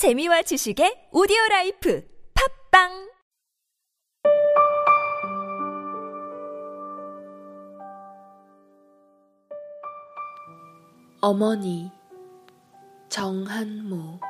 재미와 0.00 0.40
지식의 0.40 1.10
오디오 1.12 1.36
라이프 1.50 2.02
팟빵 2.72 3.10
어머니 11.20 11.90
정한모 13.10 14.20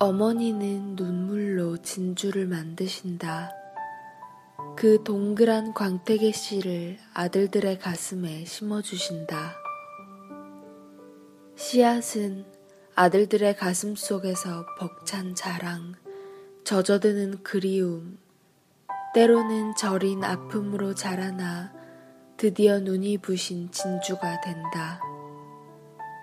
어머니는 0.00 0.96
눈물로 0.96 1.76
진주를 1.76 2.48
만드신다. 2.48 3.52
그 4.76 5.04
동그란 5.04 5.74
광택의 5.74 6.32
씨를 6.32 6.98
아들들의 7.14 7.78
가슴에 7.78 8.46
심어주신다. 8.46 9.54
씨앗은 11.54 12.55
아들들의 12.98 13.56
가슴 13.56 13.94
속에서 13.94 14.64
벅찬 14.78 15.34
자랑, 15.34 15.96
젖어드는 16.64 17.42
그리움, 17.42 18.18
때로는 19.12 19.76
저린 19.76 20.24
아픔으로 20.24 20.94
자라나 20.94 21.74
드디어 22.38 22.80
눈이 22.80 23.18
부신 23.18 23.70
진주가 23.70 24.40
된다. 24.40 24.98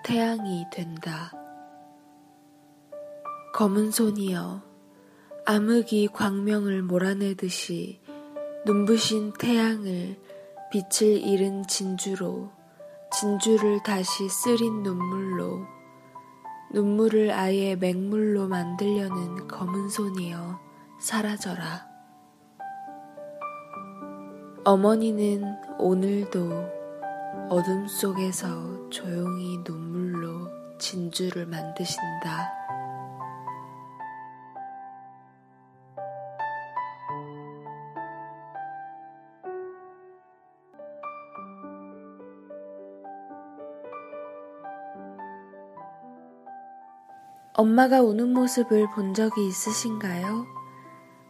태양이 0.02 0.66
된다. 0.72 1.32
검은 3.52 3.92
손이여, 3.92 4.60
암흑이 5.46 6.08
광명을 6.08 6.82
몰아내듯이 6.82 8.00
눈부신 8.66 9.34
태양을 9.34 10.18
빛을 10.72 11.22
잃은 11.22 11.68
진주로, 11.68 12.50
진주를 13.12 13.84
다시 13.84 14.28
쓰린 14.28 14.82
눈물로, 14.82 15.72
눈물을 16.74 17.30
아예 17.30 17.76
맹물로 17.76 18.48
만들려는 18.48 19.46
검은 19.46 19.88
손이여, 19.88 20.58
사라져라. 20.98 21.86
어머니는 24.64 25.44
오늘도 25.78 26.40
어둠 27.48 27.86
속에서 27.86 28.90
조용히 28.90 29.58
눈물로 29.64 30.48
진주를 30.78 31.46
만드신다. 31.46 32.63
엄마가 47.56 48.02
우는 48.02 48.32
모습을 48.32 48.90
본 48.96 49.14
적이 49.14 49.46
있으신가요? 49.46 50.44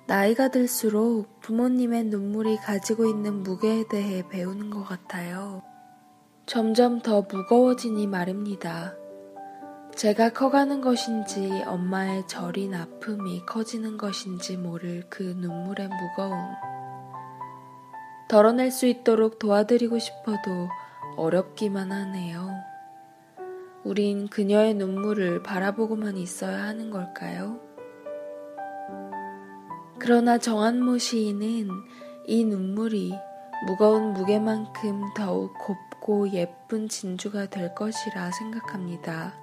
나이가 0.07 0.49
들수록 0.49 1.41
부모님의 1.41 2.05
눈물이 2.05 2.57
가지고 2.57 3.05
있는 3.05 3.43
무게에 3.43 3.85
대해 3.89 4.27
배우는 4.27 4.71
것 4.71 4.85
같아요. 4.85 5.63
점점 6.47 7.03
더 7.03 7.27
무거워지니 7.31 8.07
말입니다. 8.07 8.95
제가 9.97 10.31
커가는 10.31 10.81
것인지 10.81 11.63
엄마의 11.67 12.27
저린 12.27 12.75
아픔이 12.75 13.45
커지는 13.45 13.99
것인지 13.99 14.57
모를 14.57 15.05
그 15.11 15.23
눈물의 15.23 15.89
무거움. 15.89 16.39
덜어낼 18.29 18.71
수 18.71 18.87
있도록 18.87 19.39
도와드리고 19.39 19.99
싶어도 19.99 20.71
어렵기만 21.19 21.93
하네요. 21.93 22.74
우린 23.85 24.29
그녀의 24.29 24.75
눈물을 24.75 25.43
바라보고만 25.43 26.17
있어야 26.17 26.65
하는 26.65 26.91
걸까요? 26.91 27.61
그러나 29.99 30.39
정한모 30.39 30.99
시인은 30.99 31.69
이 32.27 32.45
눈물이 32.45 33.15
무거운 33.67 34.13
무게만큼 34.15 35.15
더욱 35.15 35.55
곱고 35.59 36.31
예쁜 36.33 36.89
진주가 36.89 37.47
될 37.47 37.75
것이라 37.75 38.31
생각합니다. 38.33 39.35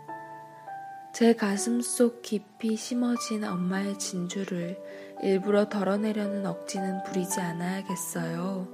제 1.13 1.33
가슴 1.33 1.81
속 1.81 2.21
깊이 2.21 2.75
심어진 2.75 3.43
엄마의 3.43 3.99
진주를 3.99 4.81
일부러 5.21 5.69
덜어내려는 5.69 6.45
억지는 6.45 7.03
부리지 7.03 7.41
않아야겠어요. 7.41 8.67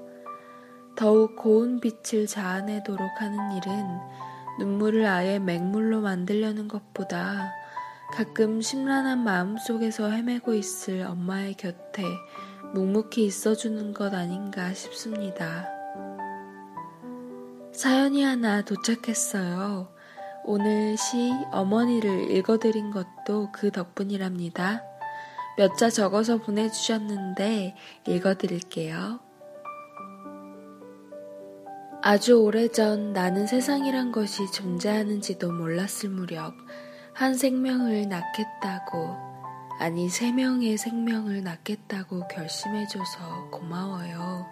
더욱 0.96 1.36
고운 1.36 1.80
빛을 1.80 2.28
자아내도록 2.28 3.00
하는 3.20 3.52
일은 3.52 4.00
눈물을 4.59 5.06
아예 5.06 5.40
맹물로 5.40 6.01
만들려는 6.01 6.68
것보다 6.68 7.51
가끔 8.13 8.62
심란한 8.62 9.23
마음 9.23 9.57
속에서 9.57 10.09
헤매고 10.09 10.53
있을 10.53 11.01
엄마의 11.01 11.56
곁에 11.56 12.03
묵묵히 12.73 13.25
있어주는 13.25 13.94
것 13.94 14.13
아닌가 14.13 14.73
싶습니다. 14.73 15.67
사연이 17.73 18.23
하나 18.23 18.62
도착했어요. 18.63 19.90
오늘 20.46 20.97
시 20.97 21.31
어머니를 21.51 22.31
읽어드린 22.31 22.91
것도 22.91 23.51
그 23.51 23.72
덕분이랍니다. 23.72 24.84
몇 25.57 25.75
자 25.75 25.90
적어서 25.90 26.38
보내주셨는데 26.38 27.75
읽어드릴게요. 28.07 29.27
아주 32.09 32.41
오래전 32.41 33.12
나는 33.12 33.47
세상이란 33.47 34.13
것이 34.13 34.50
존재하는지도 34.50 35.51
몰랐을 35.51 36.09
무렵 36.09 36.53
한 37.13 37.34
생명을 37.34 38.07
낳겠다고, 38.07 39.13
아니, 39.78 40.07
세 40.07 40.31
명의 40.31 40.78
생명을 40.78 41.44
낳겠다고 41.44 42.29
결심해줘서 42.29 43.50
고마워요. 43.51 44.46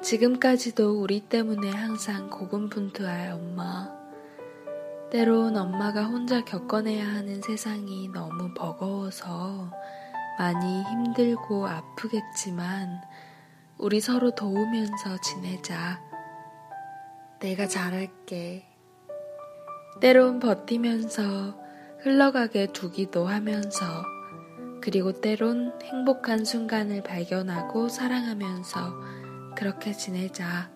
지금까지도 0.00 1.02
우리 1.02 1.22
때문에 1.22 1.72
항상 1.72 2.30
고군분투할 2.30 3.32
엄마. 3.32 3.90
때론 5.10 5.56
엄마가 5.56 6.04
혼자 6.04 6.44
겪어내야 6.44 7.04
하는 7.04 7.42
세상이 7.42 8.10
너무 8.14 8.54
버거워서 8.54 9.72
많이 10.38 10.84
힘들고 10.84 11.66
아프겠지만 11.66 13.00
우리 13.76 13.98
서로 13.98 14.30
도우면서 14.36 15.20
지내자. 15.20 16.07
내가 17.40 17.68
잘할게. 17.68 18.66
때론 20.00 20.40
버티면서 20.40 21.56
흘러가게 22.00 22.72
두기도 22.72 23.26
하면서 23.26 23.84
그리고 24.80 25.12
때론 25.12 25.72
행복한 25.82 26.44
순간을 26.44 27.02
발견하고 27.02 27.88
사랑하면서 27.88 29.54
그렇게 29.56 29.92
지내자. 29.92 30.70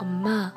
엄마, 0.00 0.54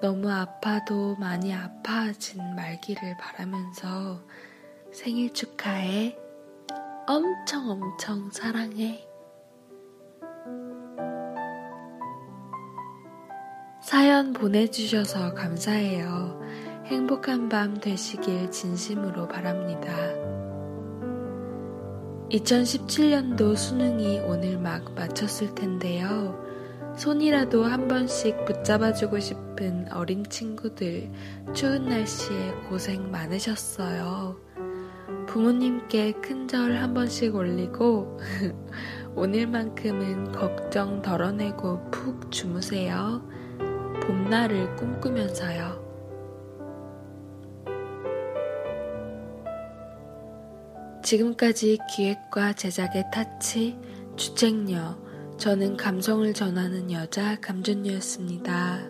너무 0.00 0.30
아파도 0.30 1.16
많이 1.16 1.54
아파하진 1.54 2.54
말기를 2.54 3.16
바라면서 3.16 4.22
생일 4.92 5.32
축하해. 5.32 6.16
엄청 7.06 7.68
엄청 7.68 8.30
사랑해. 8.30 9.09
사연 13.90 14.32
보내주셔서 14.32 15.34
감사해요. 15.34 16.40
행복한 16.84 17.48
밤 17.48 17.74
되시길 17.74 18.52
진심으로 18.52 19.26
바랍니다. 19.26 19.92
2017년도 22.30 23.56
수능이 23.56 24.20
오늘 24.20 24.60
막 24.60 24.94
마쳤을 24.94 25.56
텐데요. 25.56 26.40
손이라도 26.96 27.64
한 27.64 27.88
번씩 27.88 28.44
붙잡아주고 28.44 29.18
싶은 29.18 29.92
어린 29.92 30.22
친구들, 30.22 31.10
추운 31.52 31.88
날씨에 31.88 32.52
고생 32.68 33.10
많으셨어요. 33.10 34.36
부모님께 35.26 36.12
큰 36.22 36.46
절 36.46 36.76
한 36.76 36.94
번씩 36.94 37.34
올리고, 37.34 38.20
오늘만큼은 39.16 40.30
걱정 40.30 41.02
덜어내고 41.02 41.90
푹 41.90 42.30
주무세요. 42.30 43.28
봄날을 44.02 44.76
꿈꾸면서요. 44.76 45.90
지금까지 51.02 51.78
기획과 51.90 52.52
제작의 52.52 53.04
타치, 53.12 53.78
주책녀, 54.16 54.98
저는 55.38 55.76
감성을 55.76 56.32
전하는 56.34 56.92
여자 56.92 57.40
감전녀였습니다. 57.40 58.89